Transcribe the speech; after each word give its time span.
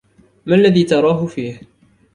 ما 0.45 0.55
الذي 0.55 0.83
تراهُ 0.83 1.25
فيه؟ 1.25 1.61